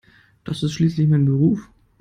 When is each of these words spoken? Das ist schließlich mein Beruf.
Das 0.45 0.63
ist 0.63 0.71
schließlich 0.71 1.07
mein 1.07 1.25
Beruf. 1.25 1.69